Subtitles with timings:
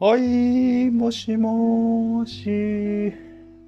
[0.00, 3.12] はい、もしもし。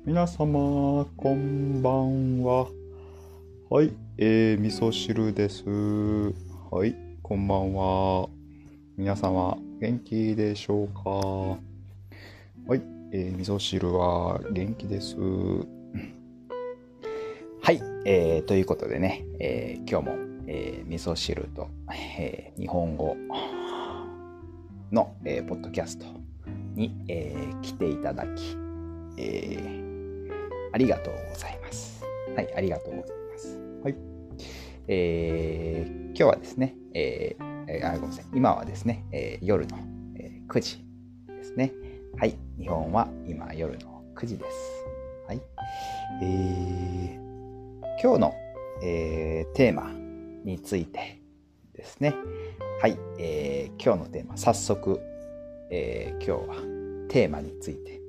[0.07, 2.69] 皆様、こんばんは。
[3.69, 5.65] はい、えー、味噌汁です。
[6.71, 8.29] はい、こんばんは。
[8.97, 11.11] 皆様、元気でしょうか？
[11.11, 15.17] はい、えー、味噌汁は元気です。
[17.61, 20.15] はい、えー、ということでね、えー、今日も、
[20.47, 23.17] えー、味噌汁と、えー、日本語
[24.93, 26.07] の、えー、ポッドキャスト
[26.75, 28.57] に、えー、来ていただき、
[29.17, 30.31] えー、
[30.73, 32.05] ありがとうございます。
[32.35, 33.59] はい、ありがとうございます。
[33.85, 33.97] はい。
[34.89, 38.25] えー、今日はですね、えーえーあ、ごめんなさい。
[38.35, 39.79] 今はですね、えー夜の、
[40.17, 40.85] えー9時
[41.29, 41.73] ですね。
[42.19, 42.37] はい。
[42.59, 44.85] 日本は今夜の9時です。
[45.29, 45.41] はい。
[46.23, 47.21] えー
[48.03, 48.35] 今日の、
[48.83, 49.93] えーテーマ
[50.45, 51.21] について
[51.75, 52.15] ですね。
[52.81, 52.99] はい。
[53.19, 55.03] えー今日のテーマ、早速、
[55.71, 56.57] えー今日は
[57.11, 58.01] テーマについて、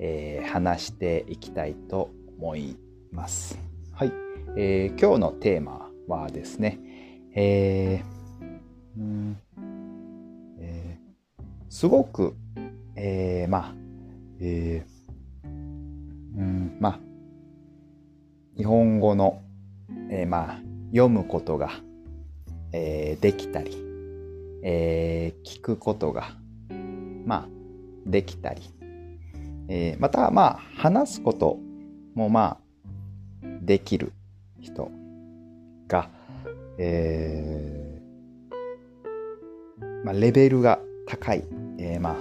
[0.00, 2.78] えー話していきたいと思い
[3.12, 3.58] ます。
[3.92, 4.12] はい。
[4.56, 6.80] えー今日のテーマはですね、
[7.34, 9.36] えーうん
[10.60, 12.34] えーすごく、
[12.94, 13.74] えーまあ、
[14.40, 17.00] えーうん、まあ、
[18.56, 19.42] 日本語の、
[20.10, 21.70] えーまあ、読むことが、
[22.72, 23.84] えーできたり、
[24.68, 26.32] えー聞くことが、
[27.24, 27.48] まあ、
[28.04, 28.62] できたり、
[29.68, 31.58] えーまた、まあ、話すこと
[32.14, 34.12] も、まあ、できる
[34.60, 34.90] 人
[35.86, 36.10] が、
[36.78, 41.44] えーまあ、レベルが高い、
[41.78, 42.16] えーまあ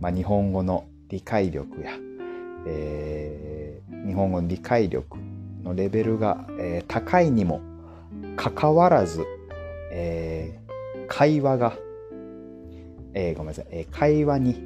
[0.00, 1.92] まあ、日本語の理解力や、
[2.66, 5.16] えー日本語の理解力
[5.62, 7.62] のレベルが、えー高いにも
[8.36, 9.24] かかわらず、
[9.92, 10.61] えー
[11.08, 11.76] 会話が、
[13.14, 14.62] えーごめんなさい、えー会話に、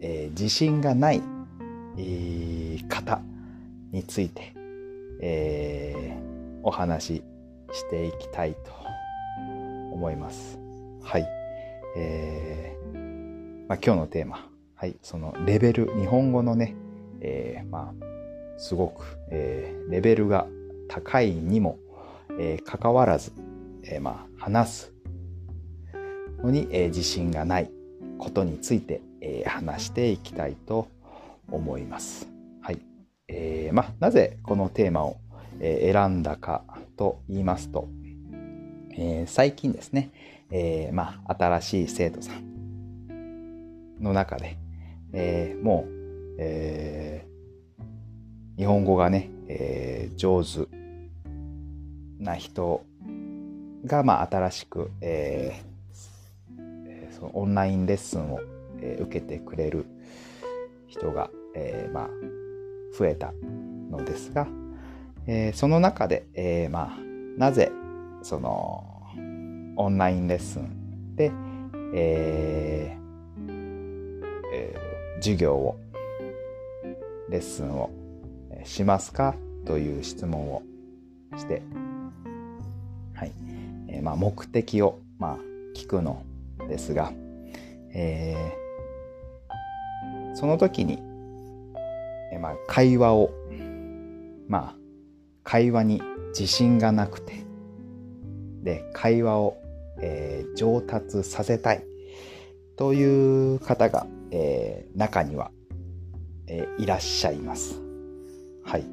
[0.00, 1.22] えー自信がない、
[1.96, 3.20] えー方
[3.90, 4.52] について、
[5.20, 6.32] えー
[6.64, 7.22] お話し
[7.72, 8.70] していきたいと
[9.92, 10.58] 思います。
[11.02, 11.26] はい。
[11.96, 16.76] えーまあ、今日のテーマ、はい、そのレベル、日本語のね、
[17.20, 20.46] えーまあ、すごく、えーレベルが
[20.88, 21.78] 高いにも、
[22.38, 23.32] えー、かかわらず、
[23.82, 24.92] えーまあ、話す
[26.42, 27.70] のに、えー自信がない
[28.18, 30.88] ことについて、えー話していきたいと
[31.50, 32.28] 思います。
[32.60, 32.78] はい。
[33.28, 35.18] えーまあ、なぜこのテーマを、
[35.60, 36.64] えー選んだか
[36.96, 37.88] と言いますと、
[38.92, 40.10] えー最近ですね、
[40.50, 44.56] えーまあ、新しい生徒さんの中で、
[45.12, 47.32] えーもう、えー
[48.58, 50.68] 日本語がね、えー上手
[52.18, 52.84] な人
[53.86, 55.71] が、まあ、新しく、えーえー
[57.22, 58.40] そのオンラインレッスンを、
[58.80, 59.86] えー受けてくれる
[60.88, 62.08] 人が、えーまあ、
[62.98, 63.32] 増えた
[63.90, 64.48] のですが、
[65.28, 66.98] えーその中で、えまあ、
[67.38, 67.70] なぜ
[68.22, 69.02] その
[69.76, 71.30] オンラインレッスンで、
[71.94, 72.98] え
[74.52, 74.82] えー
[75.22, 75.78] 授業を
[77.28, 77.90] レッスンを
[78.64, 80.62] しますかという質問を
[81.36, 81.62] して、
[83.14, 83.32] はい。
[83.86, 85.38] えーまあ、目的を、まあ、
[85.76, 86.24] 聞くの
[86.72, 87.12] ですが、
[87.92, 88.62] えー
[90.34, 90.98] その時に、
[92.32, 93.30] えまあ、会話を
[94.48, 94.76] まあ
[95.44, 97.44] 会話に自信がなくて
[98.62, 99.58] で会話を、
[100.00, 101.84] えー上達させたい
[102.78, 105.50] という方が、えー中には、
[106.46, 107.78] えーいらっしゃいます。
[108.64, 108.86] はい。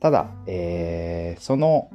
[0.00, 1.88] ただ、えーその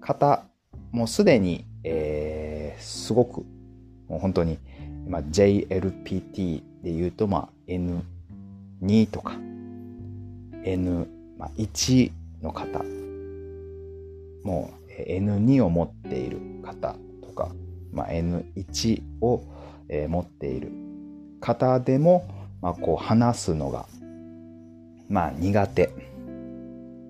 [0.00, 0.44] 方、
[0.92, 2.39] もすでに、えー
[2.80, 3.44] すごく、
[4.08, 4.58] もう本当に、
[5.06, 9.34] まあ、JLPT で言うと、まあ、N2 とか、
[10.64, 12.82] N1 の方、
[14.42, 17.50] もう N2 を持っている方とか、
[17.92, 19.42] まあ、N1 を、
[19.88, 20.70] えー持っている
[21.40, 22.28] 方でも、
[22.62, 23.86] まあ、こう話すのが、
[25.08, 25.90] まあ、苦手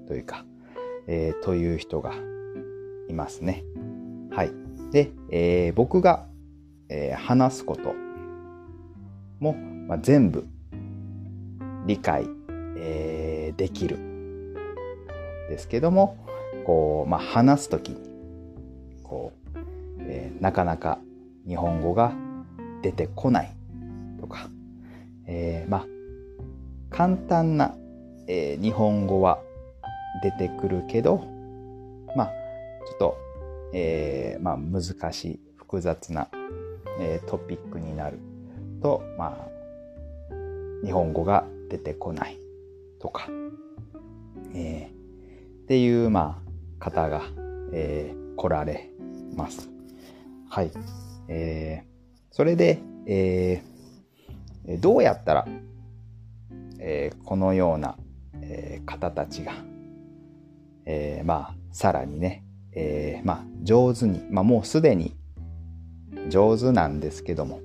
[0.08, 0.44] というか、
[1.06, 2.14] えーという人が
[3.08, 3.64] いますね。
[4.30, 4.69] はい。
[4.90, 6.26] で、えー僕が、
[6.88, 7.94] えー話すこと
[9.38, 10.46] も、まあ、全部
[11.86, 12.26] 理解、
[12.76, 13.98] えーできる。
[15.48, 16.16] ですけども
[16.64, 17.98] こう、まあ、話す時に
[19.02, 19.58] こう、
[20.00, 20.98] えーなかなか
[21.46, 22.12] 日本語が
[22.82, 23.52] 出てこない
[24.20, 24.48] とか、
[25.26, 25.86] えーまあ
[26.90, 27.74] 簡単な、
[28.26, 29.40] えー日本語は
[30.22, 31.24] 出てくるけど
[32.16, 32.26] まあ
[32.86, 33.16] ちょっと、
[33.72, 36.28] えーまあ、難しい複雑な、
[37.00, 38.18] えートピックになる
[38.82, 39.48] と、まあ、
[40.84, 42.38] 日本語が出てこない
[43.00, 43.28] とか、
[44.54, 47.22] えー、っていう、まあ、方が、
[47.72, 48.90] えー、来られ
[49.36, 49.70] ます。
[50.48, 50.72] はい。
[51.28, 55.46] えー、それで、えー、どうやったら、
[56.78, 57.96] えー、このような、
[58.40, 59.52] えー、方たちが、
[60.86, 65.16] えー、まあ、さらにね、えー、まあ、上手に、まあ、もうすでに
[66.28, 67.60] 上手なんですけども、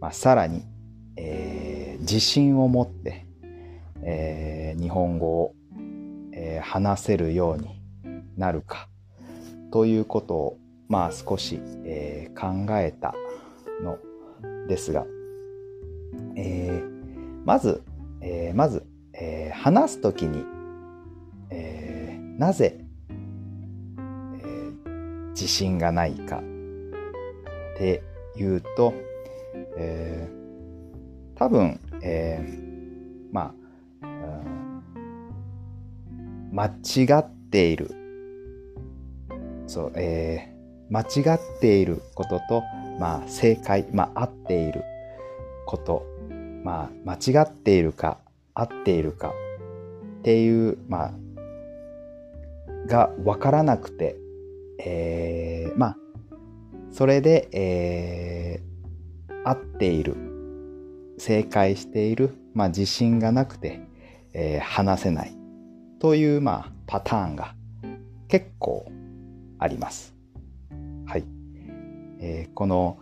[0.00, 0.64] まあ、さらに、
[1.16, 3.26] えー、自信を持って、
[4.02, 5.54] えー、日本語を、
[6.32, 7.82] えー、話せるように
[8.36, 8.88] なるか
[9.70, 10.58] ということを、
[10.88, 13.14] まあ、少し、えー、考えた
[13.82, 13.98] の
[14.68, 15.06] ですが、
[16.36, 17.82] えー、まず、
[18.20, 18.84] えー、まず、
[19.14, 20.44] えー、話すときに、
[21.50, 22.84] えー、なぜ、
[25.32, 28.02] 自信がないかって
[28.36, 28.94] いうと、
[29.76, 33.62] えー、多分、えー、まあ、
[36.52, 37.90] 間違っている。
[39.66, 42.62] そう、えー、間違っていることと、
[43.00, 44.84] まあ、正解、まあ、合っている
[45.66, 46.06] こと、
[46.62, 48.18] まあ、間違っているか、
[48.54, 49.32] 合っているか
[50.20, 51.12] っていう、まあ、
[52.86, 54.16] が分からなくて、
[54.84, 55.96] えー、まあ、
[56.90, 60.16] それで、えー、合っている、
[61.18, 63.80] 正解している、まあ、自信がなくて、
[64.34, 65.36] えー、話せない
[65.98, 67.54] という、まあ、パターンが
[68.28, 68.90] 結構
[69.58, 70.14] あります。
[71.06, 71.24] はい。
[72.20, 72.98] えー、この、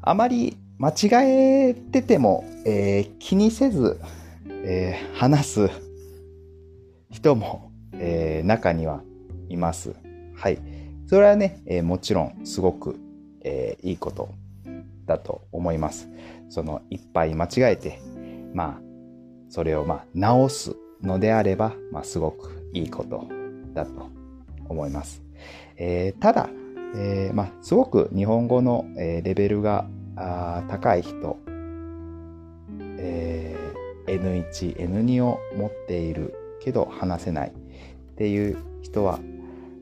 [0.00, 4.00] あまり間違えてても、えー、気にせず、
[4.48, 5.70] えー、話す
[7.10, 9.02] 人も、えー、中には
[9.48, 9.94] います。
[10.38, 10.58] はい。
[11.06, 12.96] それはね、えー、もちろんすごく、
[13.42, 14.28] えー、いいこと
[15.04, 16.08] だと思います。
[16.48, 18.00] そのいっぱい間違えて、
[18.54, 18.80] まあ、
[19.48, 23.26] それをまあ直すのであれば、まあ、すごくいいこと
[23.74, 24.10] だと
[24.68, 25.22] 思います。
[25.76, 26.48] えー、ただ、
[26.94, 29.86] えー、まあ、すごく日本語の、えー、レベルが
[30.68, 31.36] 高い人、
[32.98, 34.20] えー、
[34.50, 39.18] N1、N2 を持っているけど話せないっていう人は、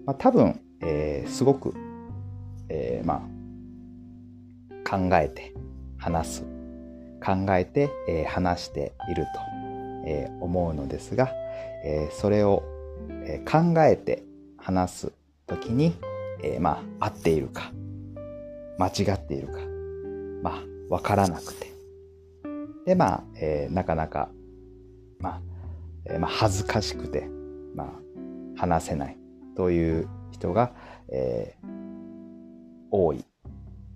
[0.07, 1.75] まあ、多分えー、すごく、
[2.69, 3.27] えー、ま
[4.85, 5.55] あ、考えて
[5.99, 6.43] 話す。
[7.25, 9.31] 考えて、えー、話していると、
[10.07, 11.31] えー、思うのですが、
[11.85, 12.63] えー、それを、
[13.25, 14.23] えー、考えて
[14.59, 15.13] 話す
[15.47, 15.97] ときに、
[16.43, 17.73] えー、まあ、合っているか、
[18.79, 19.59] 間違っているか、
[20.43, 21.73] まあ、わからなくて。
[22.85, 24.29] で、まあ、えー、なかなか、
[25.19, 25.41] まあ、
[26.05, 27.29] えー、まあ、恥ずかしくて、
[27.75, 27.91] まあ、
[28.61, 29.17] 話せない
[29.57, 30.73] という人が、
[31.09, 31.67] えー、
[32.91, 33.25] 多い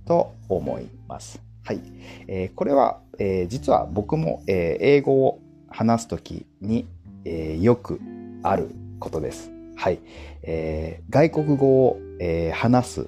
[0.06, 1.40] と思います。
[1.64, 1.80] はい。
[2.26, 6.86] えー、これは、えー、実は僕も、え英語を話すときに、
[7.24, 8.00] えよく
[8.42, 9.52] あることです。
[9.76, 10.00] はい。
[10.42, 13.06] え外国語を、え話す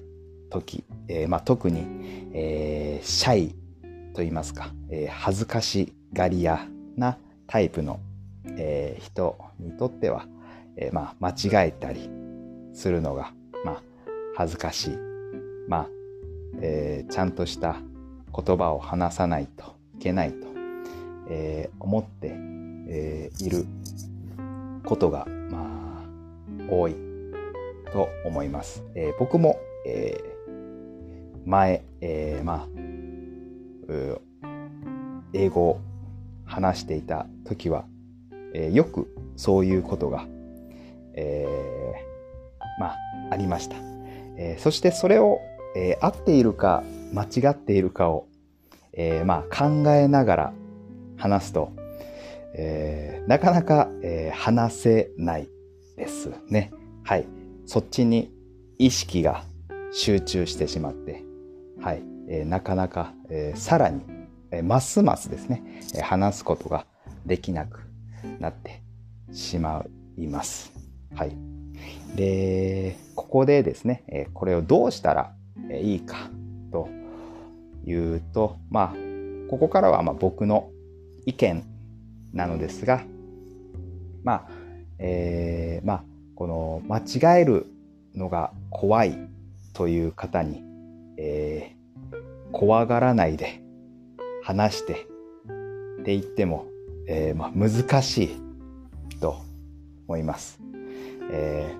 [0.50, 1.86] とき、えまあ、特に、
[2.34, 3.48] えシャイ
[4.12, 6.66] と言いますか、え恥ずかしがり屋
[6.96, 7.16] な
[7.46, 8.00] タイプの、
[8.56, 10.26] え人にとっては、
[10.76, 12.21] えまあ、間違えたり、
[12.72, 13.32] するのが、
[13.64, 13.82] まあ、
[14.36, 14.98] 恥ずかしい。
[15.68, 15.88] まあ、
[16.60, 17.76] えー、ちゃんとした
[18.34, 20.46] 言葉を話さないといけないと、
[21.30, 22.34] えー、思って、
[22.88, 23.66] えー、いる
[24.84, 26.04] ことが、ま
[26.68, 26.96] あ、多い
[27.92, 28.84] と思います。
[28.94, 32.68] えー、僕も、えー、前、えー、まあ、
[35.34, 35.80] 英語を
[36.44, 37.84] 話していた時は、
[38.54, 40.26] えー、よくそういうことが、
[41.14, 42.11] えー、
[42.82, 42.98] まあ、
[43.30, 43.76] ありました。
[44.36, 45.40] えー、そしてそれを、
[45.76, 46.82] えー、合っているか
[47.14, 48.26] 間違っているかを、
[48.92, 50.52] えー、まあ、考えながら
[51.16, 51.72] 話すと、
[52.54, 55.48] え、なかなか、え、話せない
[55.96, 56.72] ですね。
[57.04, 57.26] はい。
[57.66, 58.30] そっちに
[58.78, 59.44] 意識が
[59.92, 61.22] 集中してしまって、
[61.80, 62.02] はい。
[62.28, 64.02] え、なかなか、え、さらに、
[64.50, 65.62] え、ますますですね、
[65.94, 66.86] え、話すことが
[67.24, 67.80] できなく
[68.40, 68.82] なって
[69.32, 69.84] しま
[70.18, 70.72] います。
[71.14, 71.51] はい。
[72.14, 75.32] で、ここでですね、これをどうしたら
[75.70, 76.30] いいか
[76.70, 76.88] と
[77.84, 78.94] いうと、まあ、
[79.48, 80.70] ここからはま僕の
[81.26, 81.64] 意見
[82.32, 83.02] なのですが、
[84.24, 84.48] まあ、
[84.98, 86.98] えー、まあ、この間
[87.36, 87.66] 違える
[88.14, 89.18] のが怖い
[89.72, 90.62] という方に、
[91.16, 92.16] えー、
[92.52, 93.62] 怖がらないで
[94.42, 96.66] 話してって言っても、
[97.08, 99.36] えー、まあ、難しいと
[100.08, 100.60] 思います。
[101.32, 101.74] え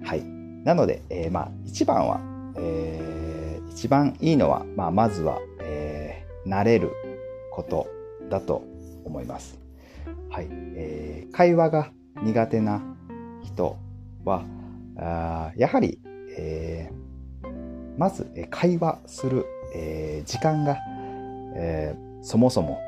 [0.00, 0.24] ー、はい。
[0.64, 2.20] なので、えー、まあ、一番は、
[2.56, 6.90] えー、一番いいのは、まあ、まずは、え慣れる
[7.50, 7.86] こと
[8.28, 8.64] だと
[9.04, 9.58] 思います。
[10.30, 10.48] はい。
[10.50, 11.92] えー、会話が
[12.22, 12.82] 苦手な
[13.42, 13.76] 人
[14.24, 14.44] は、
[14.96, 15.98] あやはり、
[16.36, 20.78] えー、まず会話する、えー、時間が、
[21.56, 22.78] えー、そもそも、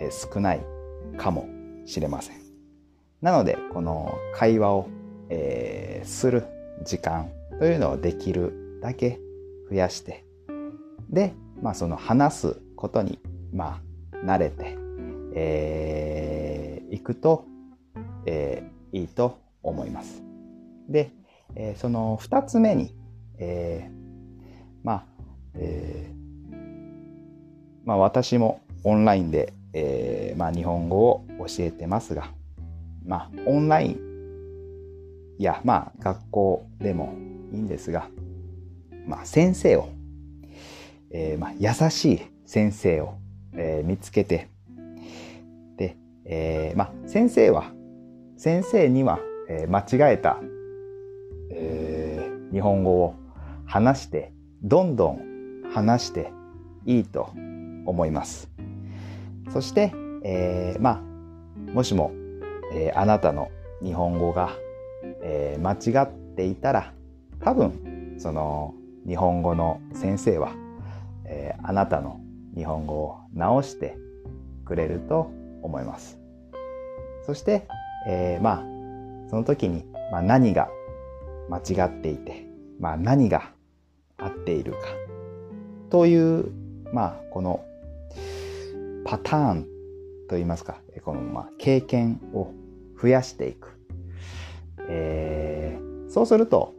[0.00, 0.60] えー、少ない
[1.16, 1.48] かも
[1.86, 2.36] しれません。
[3.20, 4.88] なので、この会話を、
[5.30, 6.44] えー、する
[6.84, 9.18] 時間というのをできるだけ
[9.70, 10.24] 増やして、
[11.08, 11.32] で、
[11.62, 13.18] まあその話すことに、
[13.52, 13.80] ま
[14.12, 14.76] あ慣れて、
[15.34, 17.44] えー、いくと、
[18.26, 20.22] えー、いいと思います。
[20.88, 21.12] で、
[21.54, 22.94] えー、その二つ目に、
[23.38, 23.92] えー、
[24.82, 25.04] まあ、
[25.54, 26.56] えー、
[27.84, 32.30] まあ私もオンラインで、えー、まあ日本語を教えてますが、
[33.06, 34.09] まあオンライン
[35.42, 37.14] や、まあ学校でも
[37.52, 38.08] いいんですが、
[39.06, 39.88] まあ先生を、
[41.10, 43.14] えー、まあ優しい先生を、
[43.54, 44.48] えー、見つけて、
[45.76, 47.72] で、えー、まあ先生は、
[48.36, 49.18] 先生には、
[49.48, 50.38] えー、間違えた
[51.50, 53.14] えー、日本語を
[53.66, 54.32] 話して、
[54.62, 56.32] どんどん話して
[56.86, 57.30] いいと
[57.86, 58.48] 思います。
[59.52, 59.92] そして、
[60.24, 61.02] えー、ま
[61.68, 62.12] あ、もしも、
[62.72, 63.50] えー、あなたの
[63.82, 64.50] 日本語が、
[65.22, 66.92] えー、間違っていたら、
[67.40, 68.74] 多分、その
[69.06, 70.52] 日本語の先生は、
[71.24, 72.20] えー、あなたの
[72.54, 73.96] 日本語を直して
[74.64, 75.30] くれると
[75.62, 76.18] 思います。
[77.26, 77.66] そして、
[78.06, 78.64] えー、まあ、
[79.28, 80.68] その時に、まあ、何が
[81.48, 82.46] 間違っていて、
[82.78, 83.52] まあ、何が
[84.18, 84.78] 合っているか
[85.90, 86.50] という、
[86.92, 87.64] まあ、この
[89.04, 89.66] パターン
[90.28, 92.52] といいますか、このまあ経験を
[93.00, 93.79] 増やしていく。
[94.92, 96.74] えー、そうすると、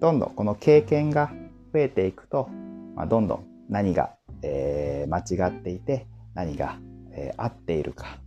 [0.00, 1.30] どんどんこの経験が
[1.72, 2.48] 増えていくと、
[2.96, 6.78] まあ、どんどん何が、えー、間違っていて、何が、
[7.12, 8.18] えー、合っているか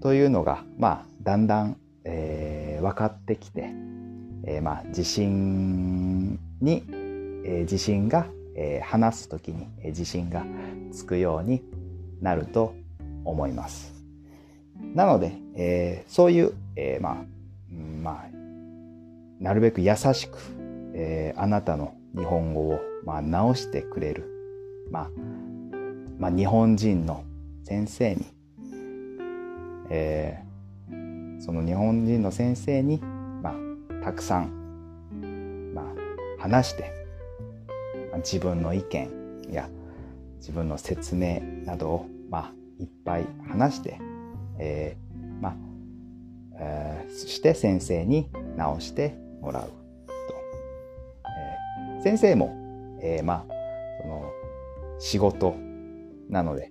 [0.00, 3.70] というのが、まあ、だんだん、えー、分かってきて、
[4.44, 10.44] えー、まあ自信に、えー、自信が、えー、話す時に、えー、自信が
[10.92, 11.62] つくように
[12.20, 12.74] なると
[13.24, 13.92] 思います。
[14.94, 17.16] なので、えー、そういう、えー、まあ、
[17.70, 18.28] まあ、
[19.38, 20.38] なるべく優しく、
[20.94, 24.24] えー、あなたの日本語を、まあ、直してくれる、
[24.90, 25.10] まあ、
[26.18, 27.24] まあ、日本人の
[27.64, 28.26] 先生に、
[29.88, 33.00] えー、その日本人の先生に
[33.42, 35.84] まあたくさん、まあ、
[36.42, 36.92] 話して、
[38.10, 39.10] まあ、自分の意見
[39.50, 39.68] や
[40.38, 43.98] 自分の説明などを、まあ、いっぱい話して、
[44.58, 45.56] えー、まあ、
[46.60, 49.72] えー、そして先生に直してもらうと。
[51.26, 52.54] えー、先生も、
[53.02, 53.52] えー、まあ、
[54.02, 54.30] その、
[54.98, 55.54] 仕事
[56.28, 56.70] なので、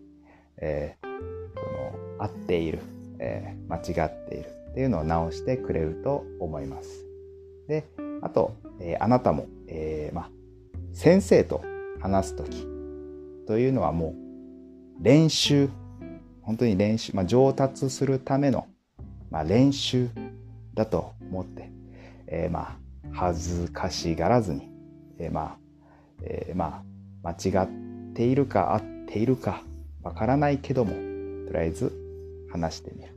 [0.58, 1.08] えー、
[1.56, 1.62] そ
[2.18, 2.80] の合っている、
[3.18, 7.06] えー、間違っているっていうのを直してくれると思います。
[7.68, 7.86] で、
[8.22, 10.30] あと、えー、あなたも、えー、まあ、
[10.94, 11.64] 先生と
[12.00, 12.68] 話すとき
[13.48, 14.14] というのはも
[15.00, 15.70] う練習、
[16.42, 18.68] 本当に練習、まあ、上達するための、
[19.30, 20.10] まあ、練習
[20.74, 21.72] だと思って、
[22.28, 22.78] えー、まあ、
[23.12, 24.70] 恥ずかしがらずに、
[25.18, 25.58] えー、まあ、
[26.24, 26.84] えー、ま
[27.24, 29.64] あ、間違っているか合っているか
[30.04, 30.92] わからないけども、
[31.48, 31.94] とりあえず
[32.52, 33.14] 話してみる。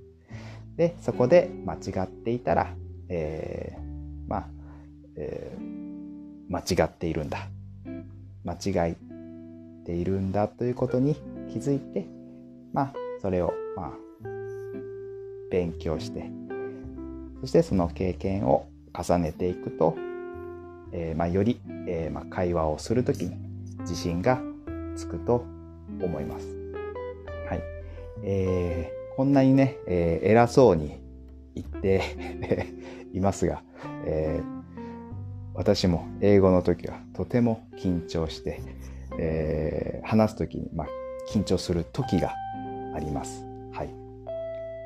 [0.76, 2.74] で、そこで間違っていたら、
[3.08, 4.46] えー、まあ、
[5.16, 5.62] えー、
[6.48, 7.48] 間違っているんだ。
[8.44, 8.94] 間違っ
[9.84, 11.14] ているんだということに
[11.52, 12.06] 気づいて、
[12.72, 13.92] まあ、それを、まあ、
[15.52, 16.30] 勉強して、
[17.42, 18.66] そしてその経験を
[18.98, 19.94] 重ねていくと、
[20.92, 23.36] えー、まあ、より、えー、まあ、会話をするときに
[23.80, 24.40] 自信が
[24.96, 25.44] つくと
[26.00, 26.46] 思います。
[27.48, 27.62] はい。
[28.24, 31.00] えー、こんなにね、えー、偉そうに
[31.54, 32.02] 言って
[33.12, 33.62] いますが、
[34.06, 34.62] えー、
[35.54, 38.60] 私も英語の時はとても緊張して、
[39.18, 40.86] えー、話す時に、まあ、
[41.30, 42.32] 緊張する時が
[42.94, 43.44] あります。
[43.72, 44.01] はい。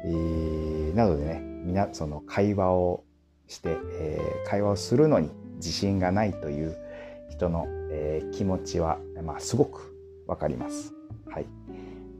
[0.06, 3.04] えー、なのでね、みな、その会話を
[3.48, 6.76] して、えー、会話をするのに自信がないという
[7.30, 9.94] 人の、えー、気持ちは、まあ、すごく
[10.26, 10.94] わかります。
[11.28, 11.46] はい。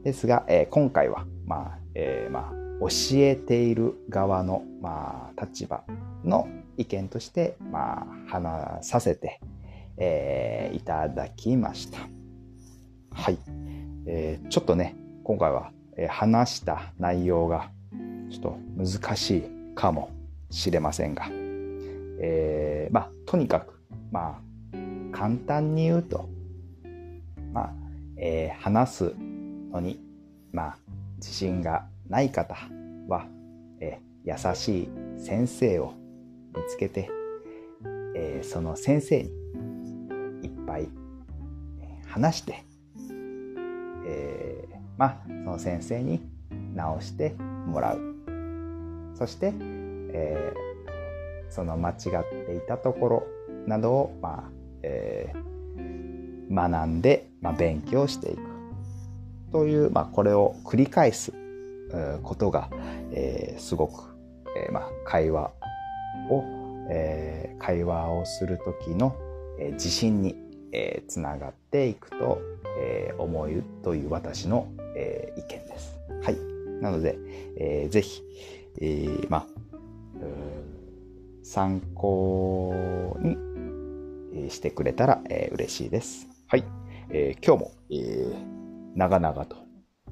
[0.03, 5.83] ですが、えー、今回は、まあ、えー、まあ、教えている側の、まあ、立場
[6.23, 9.39] の意見として、まあ、話させて、
[9.97, 11.99] えー、いただきました。
[13.11, 13.37] はい。
[14.05, 17.71] えー、ちょっとね、今回は、えー、話した内容が
[18.29, 19.43] ちょっと難しい
[19.75, 20.11] かも
[20.49, 21.27] しれませんが、
[22.19, 23.79] えー、まあ、とにかく、
[24.11, 24.39] ま
[24.73, 24.77] あ、
[25.11, 26.29] 簡単に言うと、
[27.53, 27.73] まあ、
[28.17, 29.15] えー、話す
[29.71, 29.99] のに、
[30.51, 30.77] まあ、
[31.17, 32.55] 自信がない方
[33.07, 33.27] は、
[33.79, 35.93] えー、優しい先生を
[36.55, 37.09] 見つけて、
[38.15, 39.29] えー、その先生に
[40.43, 40.89] いっぱい
[42.07, 42.63] 話して、
[44.07, 46.21] えー、まあ、その先生に
[46.73, 47.35] 直して
[47.67, 48.16] もらう。
[49.17, 51.95] そして、えー、その間違っ
[52.45, 53.23] ていたところ
[53.65, 54.51] などを、まあ
[54.83, 58.41] えー、学んで、まあ、勉強していく
[59.51, 61.33] という、まあ、これを繰り返す
[62.21, 62.69] ことが、
[63.11, 64.15] えー、すごく、
[64.55, 65.51] えーまあ、会話
[66.29, 66.43] を、
[66.91, 69.15] えー、会話をする時の、
[69.59, 70.35] えー、自信に、
[70.73, 72.39] えー、つながっていくと、
[72.79, 75.97] えー、思うという私の、えー、意見です。
[76.21, 76.37] はい。
[76.81, 77.17] なので、
[77.57, 78.21] えー、ぜひ、
[78.79, 79.47] えー、まあ、
[81.43, 83.37] 参考に
[84.49, 86.27] してくれたら、えー、嬉しいです。
[86.47, 86.63] はい。
[87.09, 88.35] えー、今日も、えー、
[88.95, 89.55] 長々と、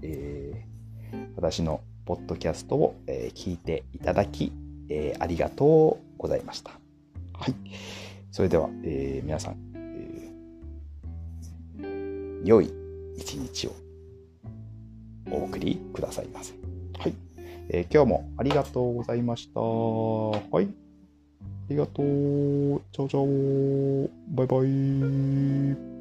[0.01, 4.53] えー、私のポッドキャストを、えー、聞いていただき、
[4.89, 6.72] えー、ありがとうございました。
[7.34, 7.55] はい。
[8.31, 12.72] それでは、えー、皆さん、えー、良い
[13.17, 13.75] 一日を
[15.31, 16.53] お送りくださいませ。
[16.98, 17.25] はい。
[17.69, 19.60] えー、今日もありがとうございました。
[19.60, 20.65] はい。
[20.65, 20.67] あ
[21.69, 22.05] りがとう。
[22.91, 24.10] チャオチャオ。
[24.29, 24.57] バイバ
[25.91, 25.94] イ。